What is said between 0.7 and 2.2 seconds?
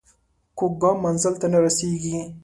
ګام منزل ته نه رسېږي